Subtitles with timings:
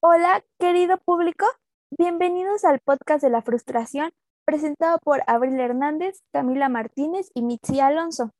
[0.00, 1.46] Hola, querido público.
[1.96, 4.10] Bienvenidos al podcast de la frustración
[4.44, 8.32] presentado por Abril Hernández, Camila Martínez y Mitzi Alonso.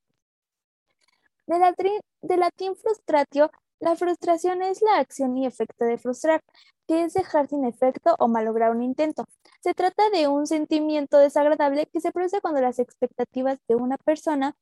[1.47, 6.43] De, latín frustratio, la frustración es la acción y efecto de frustrar,
[6.87, 9.25] que es dejar sin efecto o malograr un intento.
[9.61, 14.57] Se trata de un sentimiento desagradable que se produce cuando las expectativas de una persona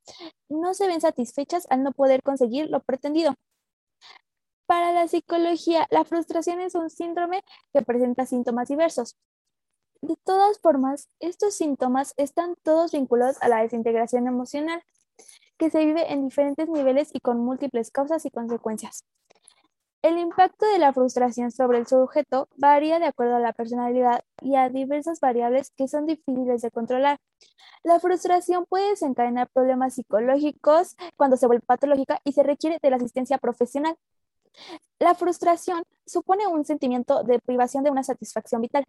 [0.49, 3.35] no se ven satisfechas al no poder conseguir lo pretendido.
[4.67, 7.43] Para la psicología, la frustración es un síndrome
[7.73, 9.17] que presenta síntomas diversos.
[10.03, 14.83] De todas formas, estos síntomas están todos vinculados a la desintegración emocional,
[15.59, 19.05] que se vive en diferentes niveles y con múltiples causas y consecuencias.
[20.03, 24.55] El impacto de la frustración sobre el sujeto varía de acuerdo a la personalidad y
[24.55, 27.19] a diversas variables que son difíciles de controlar.
[27.83, 32.97] La frustración puede desencadenar problemas psicológicos cuando se vuelve patológica y se requiere de la
[32.97, 33.97] asistencia profesional.
[34.99, 38.87] La frustración supone un sentimiento de privación de una satisfacción vital.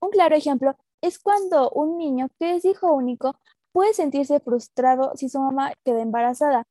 [0.00, 3.36] Un claro ejemplo es cuando un niño que es hijo único
[3.72, 6.64] puede sentirse frustrado si su mamá queda embarazada.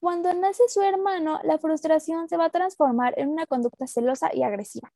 [0.00, 4.42] Cuando nace su hermano, la frustración se va a transformar en una conducta celosa y
[4.42, 4.92] agresiva.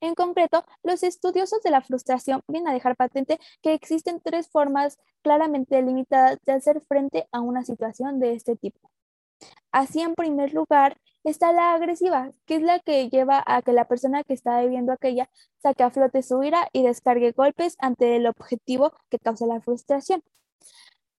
[0.00, 4.98] En concreto, los estudiosos de la frustración vienen a dejar patente que existen tres formas
[5.22, 8.90] claramente delimitadas de hacer frente a una situación de este tipo.
[9.72, 10.96] Así, en primer lugar,
[11.30, 14.92] está la agresiva, que es la que lleva a que la persona que está viviendo
[14.92, 19.60] aquella saque a flote su ira y descargue golpes ante el objetivo que causa la
[19.60, 20.22] frustración.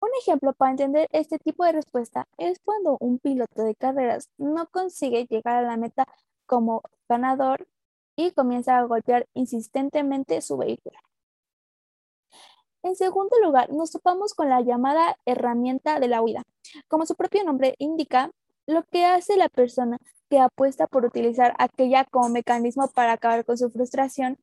[0.00, 4.66] Un ejemplo para entender este tipo de respuesta es cuando un piloto de carreras no
[4.66, 6.06] consigue llegar a la meta
[6.46, 7.68] como ganador
[8.16, 10.98] y comienza a golpear insistentemente su vehículo.
[12.82, 16.42] En segundo lugar, nos topamos con la llamada herramienta de la huida.
[16.88, 18.32] Como su propio nombre indica,
[18.66, 19.98] lo que hace la persona
[20.30, 24.38] que apuesta por utilizar aquella como mecanismo para acabar con su frustración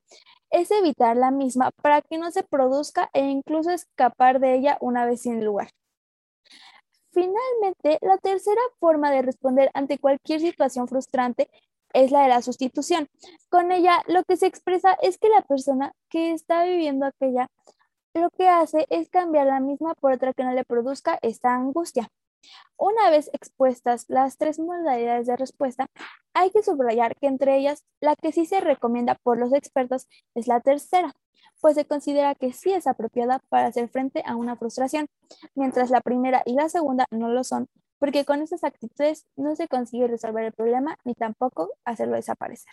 [0.52, 5.06] es evitar la misma para que no se produzca e incluso escapar de ella una
[5.06, 5.70] vez sin lugar.
[7.12, 11.50] Finalmente, la tercera forma de responder ante cualquier situación frustrante
[11.94, 13.10] es la de la sustitución.
[13.50, 17.48] Con ella, lo que se expresa es que la persona que está viviendo aquella
[18.14, 22.10] lo que hace es cambiar la misma por otra que no le produzca esta angustia.
[22.78, 25.88] Una vez expuestas las tres modalidades de respuesta,
[26.34, 30.48] hay que subrayar que entre ellas la que sí se recomienda por los expertos es
[30.48, 31.14] la tercera,
[31.62, 35.08] pues se considera que sí es apropiada para hacer frente a una frustración,
[35.56, 37.68] mientras la primera y la segunda no lo son,
[38.00, 42.72] porque con esas actitudes no se consigue resolver el problema ni tampoco hacerlo desaparecer.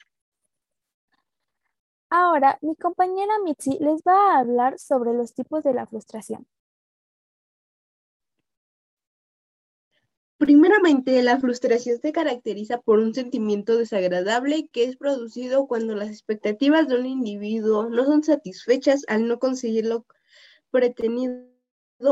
[2.11, 6.47] Ahora, mi compañera Mitzi les va a hablar sobre los tipos de la frustración.
[10.39, 16.89] Primeramente, la frustración se caracteriza por un sentimiento desagradable que es producido cuando las expectativas
[16.89, 20.05] de un individuo no son satisfechas al no conseguir lo
[20.71, 21.47] pretendido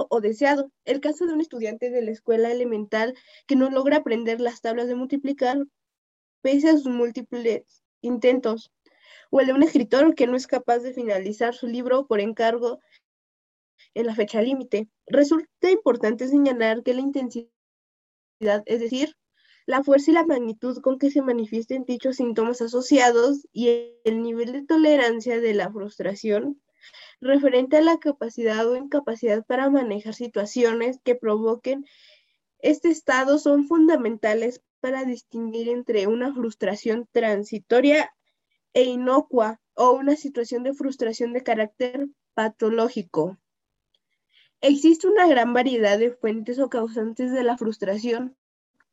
[0.08, 0.70] o deseado.
[0.86, 3.14] El caso de un estudiante de la escuela elemental
[3.46, 5.58] que no logra aprender las tablas de multiplicar
[6.41, 8.72] pese a sus múltiples intentos,
[9.30, 12.80] o el de un escritor que no es capaz de finalizar su libro por encargo
[13.92, 14.88] en la fecha límite.
[15.06, 17.53] Resulta importante señalar que la intensidad
[18.41, 19.17] es decir,
[19.67, 24.53] la fuerza y la magnitud con que se manifiesten dichos síntomas asociados y el nivel
[24.53, 26.61] de tolerancia de la frustración
[27.21, 31.87] referente a la capacidad o incapacidad para manejar situaciones que provoquen
[32.65, 38.11] este estado son fundamentales para distinguir entre una frustración transitoria
[38.72, 43.39] e inocua o una situación de frustración de carácter patológico.
[44.66, 48.34] Existe una gran variedad de fuentes o causantes de la frustración,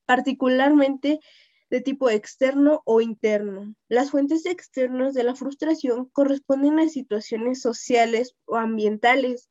[0.05, 1.21] particularmente
[1.69, 3.73] de tipo externo o interno.
[3.87, 9.49] Las fuentes externas de la frustración corresponden a situaciones sociales o ambientales,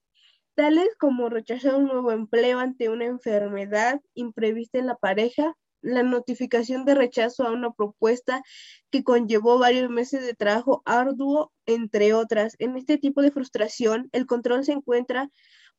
[0.54, 6.84] tales como rechazar un nuevo empleo ante una enfermedad imprevista en la pareja, la notificación
[6.84, 8.42] de rechazo a una propuesta
[8.90, 12.56] que conllevó varios meses de trabajo arduo, entre otras.
[12.58, 15.30] En este tipo de frustración, el control se encuentra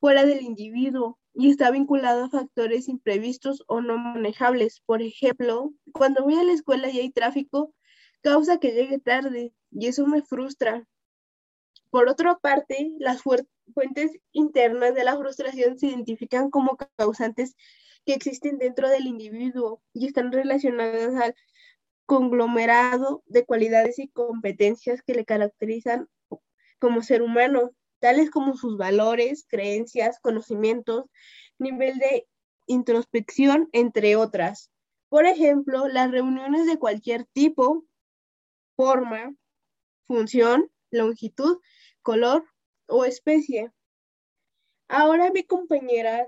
[0.01, 4.81] fuera del individuo y está vinculado a factores imprevistos o no manejables.
[4.86, 7.74] Por ejemplo, cuando voy a la escuela y hay tráfico,
[8.21, 10.86] causa que llegue tarde y eso me frustra.
[11.92, 17.56] Por otra parte, las fuentes internas de la frustración se identifican como causantes
[18.06, 21.36] que existen dentro del individuo y están relacionadas al
[22.07, 26.09] conglomerado de cualidades y competencias que le caracterizan
[26.80, 27.71] como ser humano.
[28.01, 31.06] Tales como sus valores, creencias, conocimientos,
[31.59, 32.27] nivel de
[32.68, 34.71] introspección, entre otras.
[35.07, 37.86] Por ejemplo, las reuniones de cualquier tipo,
[38.75, 39.36] forma,
[40.06, 41.59] función, longitud,
[42.01, 42.44] color
[42.88, 43.71] o especie.
[44.89, 46.27] Ahora mi compañera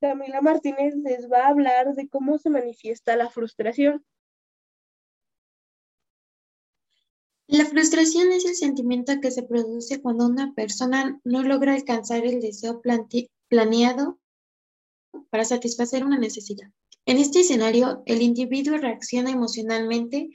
[0.00, 4.04] Camila Martínez les va a hablar de cómo se manifiesta la frustración.
[7.48, 12.40] La frustración es el sentimiento que se produce cuando una persona no logra alcanzar el
[12.40, 12.82] deseo
[13.48, 14.18] planeado
[15.30, 16.68] para satisfacer una necesidad.
[17.06, 20.28] En este escenario, el individuo reacciona emocionalmente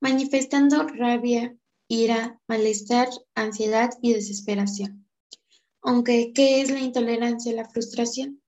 [0.00, 1.56] manifestando rabia,
[1.86, 5.06] ira, malestar, ansiedad y desesperación.
[5.80, 8.42] Aunque, ¿qué es la intolerancia a la frustración?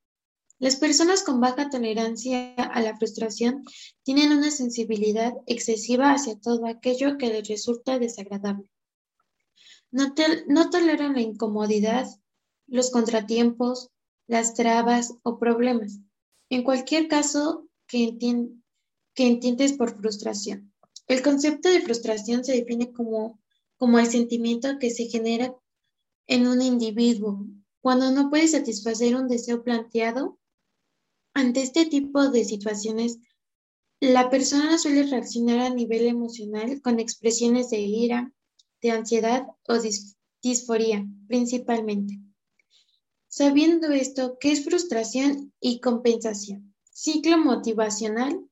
[0.61, 3.65] Las personas con baja tolerancia a la frustración
[4.03, 8.69] tienen una sensibilidad excesiva hacia todo aquello que les resulta desagradable.
[9.89, 10.13] No,
[10.69, 12.07] toleran la incomodidad,
[12.67, 13.89] los contratiempos,
[14.27, 15.97] las trabas o problemas.
[16.51, 18.15] En cualquier caso que,
[19.15, 20.71] que entiendes por frustración.
[21.07, 23.39] El concepto de frustración se define como,
[23.77, 25.55] como el sentimiento que se genera
[26.27, 27.47] en un individuo
[27.81, 30.37] cuando no puede satisfacer un deseo planteado
[31.33, 33.19] ante este tipo de situaciones,
[33.99, 38.33] la persona suele reaccionar a nivel emocional con expresiones de ira,
[38.81, 39.75] de ansiedad o
[40.41, 42.19] disforía, principalmente.
[43.27, 46.75] Sabiendo esto, ¿qué es frustración y compensación?
[46.91, 48.49] Ciclo motivacional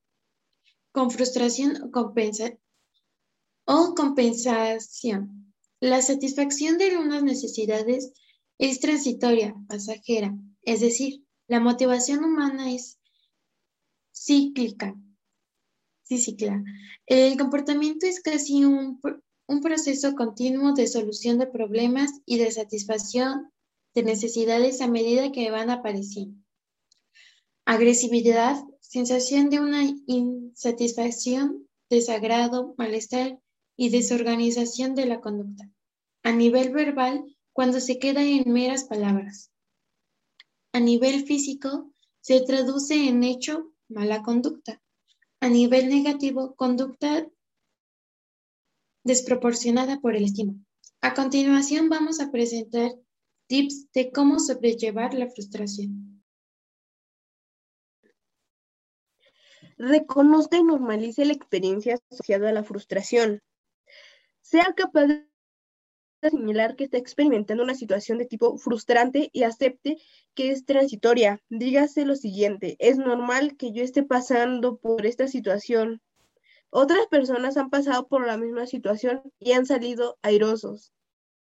[0.92, 2.14] con frustración o,
[3.66, 5.54] o compensación.
[5.82, 8.14] La satisfacción de unas necesidades
[8.58, 13.00] es transitoria, pasajera, es decir, la motivación humana es
[14.14, 14.96] cíclica.
[17.08, 19.02] El comportamiento es casi un,
[19.48, 23.52] un proceso continuo de solución de problemas y de satisfacción
[23.96, 26.40] de necesidades a medida que van apareciendo.
[27.66, 33.40] Agresividad, sensación de una insatisfacción, desagrado, malestar
[33.76, 35.68] y desorganización de la conducta.
[36.22, 37.24] A nivel verbal,
[37.54, 39.52] cuando se queda en meras palabras
[40.74, 44.82] a nivel físico se traduce en hecho mala conducta.
[45.42, 47.28] A nivel negativo, conducta
[49.04, 50.60] desproporcionada por el estímulo.
[51.02, 52.92] A continuación vamos a presentar
[53.48, 56.22] tips de cómo sobrellevar la frustración.
[59.78, 63.42] Reconozca y normalice la experiencia asociada a la frustración.
[64.42, 65.29] Sea capaz de
[66.22, 69.98] asimilar que está experimentando una situación de tipo frustrante y acepte
[70.34, 71.42] que es transitoria.
[71.50, 76.02] Dígase lo siguiente, es normal que yo esté pasando por esta situación.
[76.72, 80.94] Otras personas han pasado por la misma situación y han salido airosos.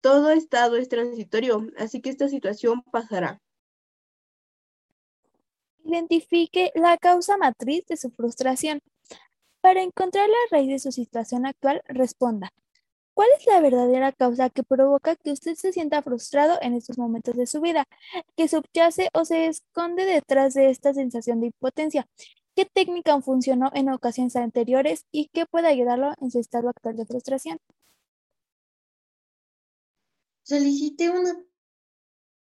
[0.02, 3.42] Todo estado es transitorio, así que esta situación pasará.
[5.84, 8.82] Identifique la causa matriz de su frustración.
[9.62, 12.54] Para encontrar la raíz de su situación actual, responda,
[13.18, 17.36] ¿Cuál es la verdadera causa que provoca que usted se sienta frustrado en estos momentos
[17.36, 17.86] de su vida?
[18.36, 22.08] ¿Qué subyace o se esconde detrás de esta sensación de impotencia?
[22.56, 27.08] ¿Qué técnica funcionó en ocasiones anteriores y qué puede ayudarlo en su estado actual de
[27.08, 27.58] frustración?
[30.44, 31.44] Solicite una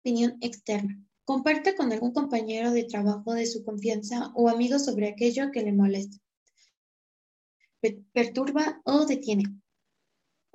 [0.02, 1.02] opinión externa.
[1.24, 5.72] Comparta con algún compañero de trabajo de su confianza o amigo sobre aquello que le
[5.72, 6.18] molesta,
[8.12, 9.46] perturba o detiene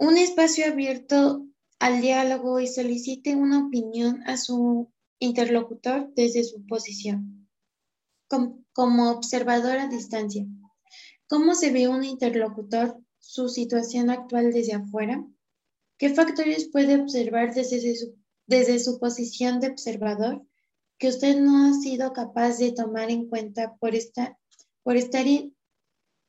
[0.03, 1.47] un espacio abierto
[1.79, 4.91] al diálogo y solicite una opinión a su
[5.21, 7.49] interlocutor desde su posición,
[8.73, 10.45] como observador a distancia.
[11.29, 15.25] ¿Cómo se ve un interlocutor su situación actual desde afuera?
[15.99, 18.17] ¿Qué factores puede observar desde su,
[18.49, 20.45] desde su posición de observador
[20.99, 24.37] que usted no ha sido capaz de tomar en cuenta por, esta,
[24.83, 25.27] por estar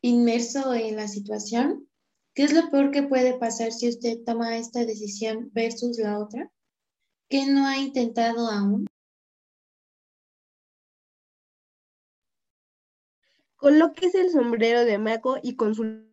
[0.04, 1.90] inmerso en la situación?
[2.34, 6.52] ¿Qué es lo peor que puede pasar si usted toma esta decisión versus la otra?
[7.30, 8.88] ¿Qué no ha intentado aún?
[13.56, 16.10] Colóquese el sombrero de mago y consultor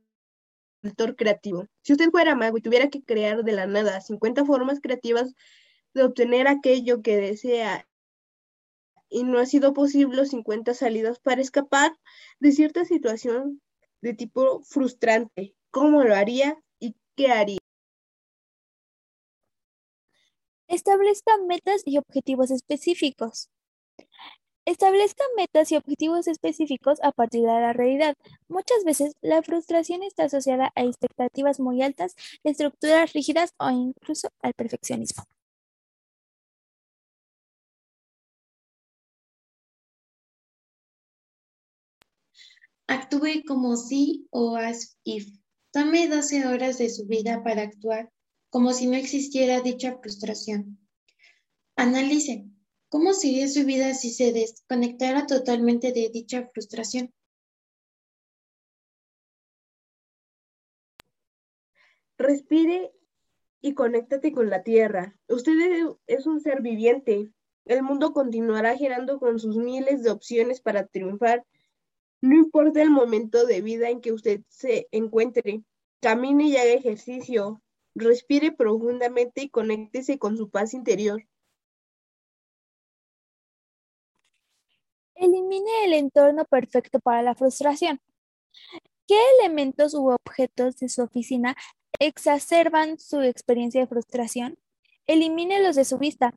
[1.16, 1.66] creativo.
[1.82, 5.34] Si usted fuera mago y tuviera que crear de la nada 50 formas creativas
[5.94, 7.88] de obtener aquello que desea
[9.08, 11.92] y no ha sido posible 50 salidas para escapar
[12.38, 13.60] de cierta situación
[14.02, 17.58] de tipo frustrante, cómo lo haría y qué haría.
[20.68, 23.50] Establezca metas y objetivos específicos.
[24.64, 28.14] Establezca metas y objetivos específicos a partir de la realidad.
[28.48, 34.54] Muchas veces la frustración está asociada a expectativas muy altas, estructuras rígidas o incluso al
[34.54, 35.24] perfeccionismo.
[42.88, 45.39] Actúe como si o as if.
[45.72, 48.10] Tome 12 horas de su vida para actuar
[48.48, 50.78] como si no existiera dicha frustración.
[51.76, 52.44] Analice,
[52.88, 57.14] ¿cómo sería su vida si se desconectara totalmente de dicha frustración?
[62.18, 62.90] Respire
[63.62, 65.16] y conéctate con la tierra.
[65.28, 65.52] Usted
[66.08, 67.30] es un ser viviente.
[67.64, 71.46] El mundo continuará girando con sus miles de opciones para triunfar.
[72.22, 75.62] No importa el momento de vida en que usted se encuentre.
[76.00, 77.62] Camine y haga ejercicio.
[77.94, 81.26] Respire profundamente y conéctese con su paz interior.
[85.14, 88.00] Elimine el entorno perfecto para la frustración.
[89.06, 91.56] ¿Qué elementos u objetos de su oficina
[91.98, 94.58] exacerban su experiencia de frustración?
[95.06, 96.34] Elimine los de su vista.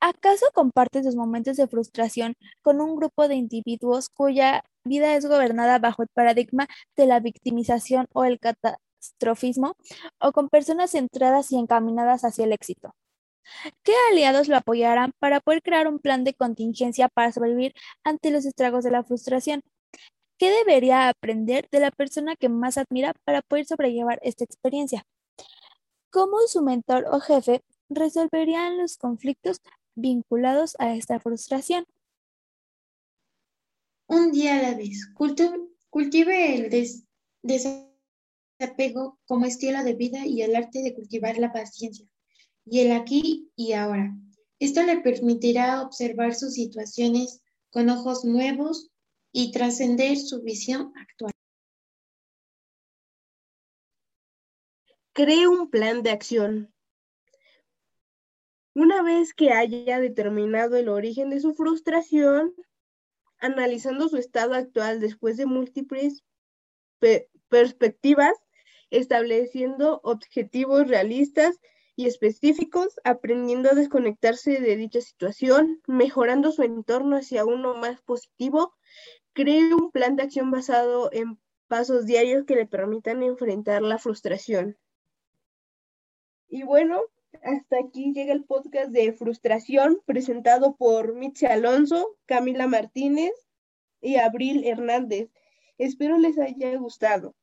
[0.00, 5.78] ¿Acaso comparte sus momentos de frustración con un grupo de individuos cuya vida es gobernada
[5.78, 9.74] bajo el paradigma de la victimización o el catastrofismo
[10.20, 12.94] o con personas centradas y encaminadas hacia el éxito?
[13.82, 18.44] ¿Qué aliados lo apoyarán para poder crear un plan de contingencia para sobrevivir ante los
[18.44, 19.62] estragos de la frustración?
[20.38, 25.04] ¿Qué debería aprender de la persona que más admira para poder sobrellevar esta experiencia?
[26.10, 29.60] ¿Cómo su mentor o jefe resolverían los conflictos
[29.94, 31.86] vinculados a esta frustración?
[34.08, 35.10] Un día a la vez.
[35.90, 36.70] cultive el
[37.42, 42.06] desapego como estilo de vida y el arte de cultivar la paciencia
[42.64, 44.14] y el aquí y ahora.
[44.58, 48.90] Esto le permitirá observar sus situaciones con ojos nuevos
[49.32, 51.32] y trascender su visión actual.
[55.12, 56.75] Cree un plan de acción.
[58.76, 62.54] Una vez que haya determinado el origen de su frustración,
[63.38, 66.22] analizando su estado actual después de múltiples
[67.48, 68.34] perspectivas,
[68.90, 71.58] estableciendo objetivos realistas
[71.96, 78.74] y específicos, aprendiendo a desconectarse de dicha situación, mejorando su entorno hacia uno más positivo,
[79.32, 84.76] cree un plan de acción basado en pasos diarios que le permitan enfrentar la frustración.
[86.46, 87.00] Y bueno,
[87.42, 93.32] hasta aquí llega el podcast de Frustración presentado por Mitzi Alonso, Camila Martínez
[94.00, 95.30] y Abril Hernández.
[95.78, 97.34] Espero les haya gustado.